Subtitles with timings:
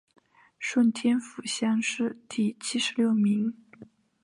[0.57, 3.53] 顺天府乡试第七十六名。